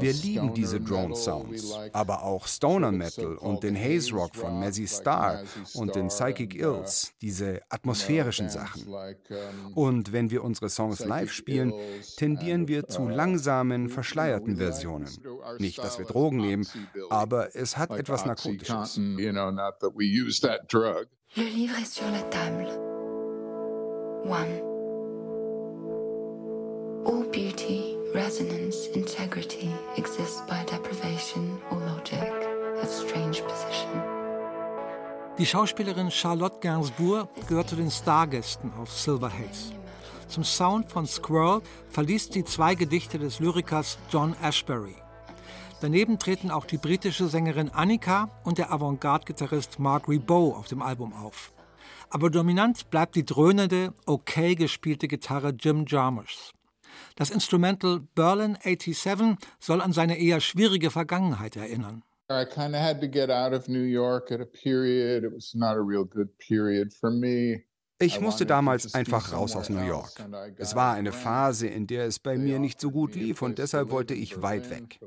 Wir 0.00 0.12
lieben 0.12 0.54
diese 0.54 0.80
Drone-Sounds, 0.80 1.78
aber 1.92 2.24
auch 2.24 2.48
Stoner 2.48 2.90
Metal 2.90 3.36
und 3.36 3.62
den 3.62 3.76
Haze 3.76 4.12
Rock 4.12 4.34
von 4.34 4.58
Mazzy 4.58 4.88
Star 4.88 5.42
und 5.74 5.94
den 5.94 6.08
Psychic 6.08 6.56
Ills, 6.56 7.12
diese 7.22 7.60
atmosphärischen 7.68 8.48
Sachen. 8.48 8.92
Und 9.74 10.12
wenn 10.12 10.30
wir 10.30 10.42
unsere 10.42 10.68
Songs 10.68 11.04
live 11.04 11.30
spielen, 11.30 11.72
tendieren 12.16 12.66
wir 12.66 12.88
zu 12.88 13.08
langsamen, 13.08 13.88
verschleierten 13.88 14.56
Versionen. 14.56 15.08
Nicht, 15.58 15.78
dass 15.78 15.98
wir 15.98 16.06
Drogen 16.06 16.38
nehmen, 16.38 16.66
aber 17.08 17.54
es 17.54 17.76
hat 17.76 17.90
etwas 17.92 18.26
Narkotisches. 18.26 18.96
Le 21.36 21.42
livre 21.42 21.74
est 21.80 21.92
sur 21.94 22.08
la 22.12 22.22
table. 22.30 22.68
One. 24.24 24.73
Beauty, 27.34 27.96
resonance, 28.14 28.86
integrity 28.94 29.68
exist 29.96 30.46
by 30.46 30.64
deprivation 30.70 31.60
or 31.68 31.80
logic 31.80 32.32
of 32.80 32.88
strange 32.88 33.42
position. 33.42 34.02
Die 35.36 35.44
Schauspielerin 35.44 36.12
Charlotte 36.12 36.60
Gainsbourg 36.60 37.28
gehört 37.48 37.70
zu 37.70 37.74
den 37.74 37.90
Stargästen 37.90 38.72
auf 38.74 38.92
Silver 38.92 39.32
Haze. 39.32 39.72
Zum 40.28 40.44
Sound 40.44 40.92
von 40.92 41.06
Squirrel 41.06 41.60
verliest 41.88 42.34
sie 42.34 42.44
zwei 42.44 42.76
Gedichte 42.76 43.18
des 43.18 43.40
Lyrikers 43.40 43.98
John 44.10 44.36
Ashbery. 44.40 44.94
Daneben 45.80 46.20
treten 46.20 46.52
auch 46.52 46.66
die 46.66 46.78
britische 46.78 47.26
Sängerin 47.26 47.68
Annika 47.68 48.30
und 48.44 48.58
der 48.58 48.70
Avantgarde-Gitarrist 48.70 49.80
Mark 49.80 50.08
Ribot 50.08 50.54
auf 50.54 50.68
dem 50.68 50.82
Album 50.82 51.12
auf. 51.12 51.52
Aber 52.10 52.30
dominant 52.30 52.90
bleibt 52.90 53.16
die 53.16 53.24
dröhnende, 53.24 53.92
okay 54.06 54.54
gespielte 54.54 55.08
Gitarre 55.08 55.48
Jim 55.48 55.84
Jarmusch. 55.88 56.53
Das 57.16 57.30
Instrumental 57.30 58.00
Berlin 58.14 58.56
87 58.62 59.36
soll 59.60 59.80
an 59.80 59.92
seine 59.92 60.18
eher 60.18 60.40
schwierige 60.40 60.90
Vergangenheit 60.90 61.56
erinnern. 61.56 62.02
I 62.30 62.44
kind 62.44 62.74
of 62.74 62.80
had 62.80 63.00
to 63.00 63.08
get 63.08 63.30
out 63.30 63.52
of 63.52 63.68
New 63.68 63.84
York 63.84 64.32
at 64.32 64.40
a 64.40 64.46
period. 64.46 65.24
It 65.24 65.32
was 65.32 65.54
not 65.54 65.76
a 65.76 65.82
real 65.82 66.04
good 66.04 66.30
period 66.38 66.92
for 66.92 67.10
me. 67.10 67.64
Ich 68.00 68.20
musste 68.20 68.44
damals 68.44 68.92
einfach 68.94 69.32
raus 69.32 69.54
aus 69.54 69.70
New 69.70 69.84
York. 69.84 70.10
Es 70.56 70.74
war 70.74 70.94
eine 70.94 71.12
Phase, 71.12 71.68
in 71.68 71.86
der 71.86 72.06
es 72.06 72.18
bei 72.18 72.36
mir 72.36 72.58
nicht 72.58 72.80
so 72.80 72.90
gut 72.90 73.14
lief 73.14 73.40
und 73.40 73.58
deshalb 73.58 73.90
wollte 73.90 74.14
ich 74.14 74.42
weit 74.42 74.68
weg. 74.70 74.98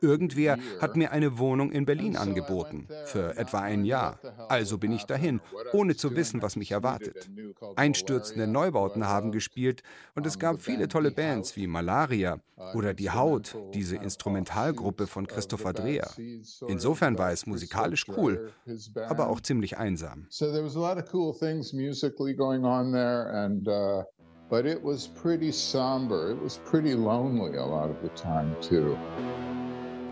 Irgendwer 0.00 0.58
hat 0.80 0.96
mir 0.96 1.12
eine 1.12 1.38
Wohnung 1.38 1.70
in 1.72 1.84
Berlin 1.84 2.16
angeboten, 2.16 2.88
für 3.04 3.36
etwa 3.36 3.60
ein 3.60 3.84
Jahr. 3.84 4.18
Also 4.48 4.78
bin 4.78 4.92
ich 4.92 5.04
dahin, 5.04 5.40
ohne 5.72 5.96
zu 5.96 6.16
wissen, 6.16 6.42
was 6.42 6.56
mich 6.56 6.70
erwartet. 6.72 7.30
Einstürzende 7.76 8.46
Neubauten 8.46 9.06
haben 9.06 9.32
gespielt 9.32 9.82
und 10.14 10.26
es 10.26 10.38
gab 10.38 10.60
viele 10.60 10.88
tolle 10.88 11.10
Bands 11.10 11.56
wie 11.56 11.66
Malaria 11.66 12.38
oder 12.74 12.94
Die 12.94 13.10
Haut, 13.10 13.56
diese 13.74 13.96
Instrumentalgruppe 13.96 15.06
von 15.06 15.26
Christopher 15.26 15.72
Dreher. 15.72 16.10
Insofern 16.66 17.18
war 17.18 17.32
es 17.32 17.46
musikalisch 17.46 18.06
cool, 18.08 18.52
aber 19.08 19.28
auch 19.28 19.40
ziemlich 19.40 19.78
einsam. 19.78 20.26
but 24.52 24.66
it 24.66 24.82
was 24.82 25.06
pretty 25.06 25.50
somber. 25.50 26.32
It 26.32 26.42
was 26.42 26.58
pretty 26.58 26.94
lonely 26.94 27.56
a 27.56 27.64
lot 27.64 27.88
of 27.88 28.02
the 28.02 28.10
time, 28.10 28.54
too. 28.60 28.98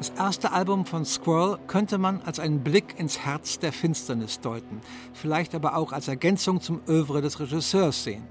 Das 0.01 0.09
erste 0.17 0.53
Album 0.53 0.87
von 0.87 1.05
Squirrel 1.05 1.59
könnte 1.67 1.99
man 1.99 2.23
als 2.23 2.41
einen 2.41 2.65
Blick 2.65 2.99
ins 2.99 3.19
Herz 3.19 3.59
der 3.59 3.71
Finsternis 3.71 4.41
deuten, 4.41 4.81
vielleicht 5.13 5.55
aber 5.55 5.77
auch 5.77 5.93
als 5.93 6.09
Ergänzung 6.09 6.63
zum 6.63 6.81
Övre 6.89 7.21
des 7.21 7.39
Regisseurs 7.39 8.03
sehen. 8.03 8.23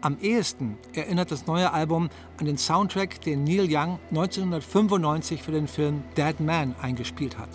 Am 0.00 0.16
ehesten 0.18 0.78
erinnert 0.94 1.30
das 1.30 1.46
neue 1.46 1.74
Album 1.74 2.08
an 2.38 2.46
den 2.46 2.56
Soundtrack, 2.56 3.20
den 3.20 3.44
Neil 3.44 3.66
Young 3.68 3.98
1995 4.08 5.42
für 5.42 5.52
den 5.52 5.68
Film 5.68 6.04
Dead 6.16 6.40
Man 6.40 6.74
eingespielt 6.80 7.36
hat. 7.36 7.50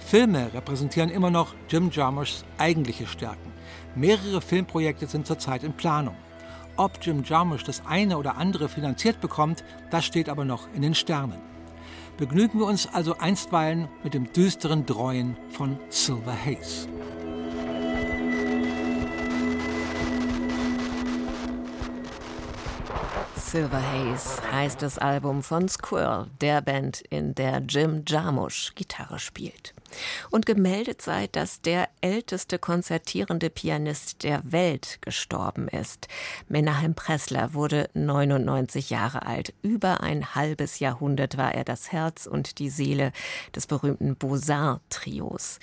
Filme 0.00 0.52
repräsentieren 0.52 1.10
immer 1.10 1.30
noch 1.30 1.54
Jim 1.68 1.90
Jarmuschs 1.92 2.44
eigentliche 2.58 3.06
Stärken. 3.06 3.52
Mehrere 3.94 4.40
Filmprojekte 4.40 5.06
sind 5.06 5.24
zurzeit 5.24 5.62
in 5.62 5.72
Planung. 5.72 6.16
Ob 6.76 6.98
Jim 7.00 7.22
Jarmusch 7.22 7.62
das 7.62 7.80
eine 7.86 8.18
oder 8.18 8.38
andere 8.38 8.68
finanziert 8.68 9.20
bekommt, 9.20 9.62
das 9.92 10.04
steht 10.04 10.28
aber 10.28 10.44
noch 10.44 10.66
in 10.74 10.82
den 10.82 10.96
Sternen 10.96 11.38
begnügen 12.18 12.58
wir 12.58 12.66
uns 12.66 12.86
also 12.92 13.16
einstweilen 13.18 13.88
mit 14.02 14.12
dem 14.12 14.30
düsteren 14.32 14.84
Dreuen 14.84 15.36
von 15.50 15.78
Silver 15.88 16.34
Haze. 16.34 16.88
Silver 23.36 23.80
Haze 23.80 24.52
heißt 24.52 24.82
das 24.82 24.98
Album 24.98 25.42
von 25.42 25.68
Squirrel, 25.68 26.26
der 26.42 26.60
Band, 26.60 27.00
in 27.08 27.34
der 27.34 27.62
Jim 27.66 28.02
Jarmusch 28.06 28.74
Gitarre 28.74 29.18
spielt 29.18 29.74
und 30.30 30.46
gemeldet 30.46 31.02
sei, 31.02 31.26
dass 31.28 31.60
der 31.60 31.88
älteste 32.00 32.58
konzertierende 32.58 33.50
Pianist 33.50 34.22
der 34.22 34.40
Welt 34.44 34.98
gestorben 35.00 35.68
ist. 35.68 36.08
Menahem 36.48 36.94
Pressler 36.94 37.54
wurde 37.54 37.88
99 37.94 38.90
Jahre 38.90 39.26
alt. 39.26 39.54
Über 39.62 40.02
ein 40.02 40.34
halbes 40.34 40.78
Jahrhundert 40.78 41.36
war 41.36 41.54
er 41.54 41.64
das 41.64 41.92
Herz 41.92 42.26
und 42.26 42.58
die 42.58 42.70
Seele 42.70 43.12
des 43.54 43.66
berühmten 43.66 44.16
Beaux-Arts-Trios. 44.16 45.58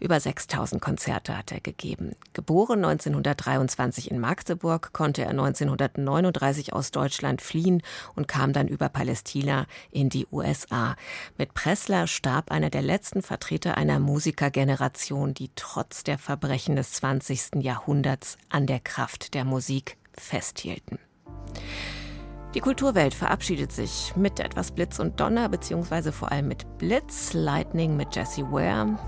Über 0.00 0.20
6000 0.20 0.80
Konzerte 0.80 1.36
hat 1.36 1.52
er 1.52 1.60
gegeben. 1.60 2.16
Geboren 2.32 2.84
1923 2.84 4.10
in 4.10 4.18
Magdeburg, 4.18 4.92
konnte 4.92 5.22
er 5.22 5.30
1939 5.30 6.72
aus 6.72 6.90
Deutschland 6.90 7.42
fliehen 7.42 7.82
und 8.14 8.28
kam 8.28 8.52
dann 8.52 8.68
über 8.68 8.88
Palästina 8.88 9.66
in 9.90 10.08
die 10.08 10.26
USA. 10.30 10.96
Mit 11.38 11.54
Pressler 11.54 12.06
starb 12.06 12.50
einer 12.50 12.70
der 12.70 12.82
letzten 12.82 13.22
Vertreter 13.22 13.61
Vertreter 13.62 13.76
einer 13.78 14.00
Musikergeneration, 14.00 15.34
die 15.34 15.50
trotz 15.54 16.02
der 16.02 16.18
Verbrechen 16.18 16.74
des 16.74 16.94
20. 16.94 17.62
Jahrhunderts 17.62 18.36
an 18.48 18.66
der 18.66 18.80
Kraft 18.80 19.34
der 19.34 19.44
Musik 19.44 19.98
festhielten. 20.14 20.98
Die 22.54 22.60
Kulturwelt 22.60 23.14
verabschiedet 23.14 23.70
sich 23.70 24.14
mit 24.16 24.40
etwas 24.40 24.72
Blitz 24.72 24.98
und 24.98 25.20
Donner, 25.20 25.48
beziehungsweise 25.48 26.10
vor 26.10 26.32
allem 26.32 26.48
mit 26.48 26.78
Blitz, 26.78 27.34
Lightning 27.34 27.96
mit 27.96 28.16
Jessie 28.16 28.42
Ware. 28.42 28.98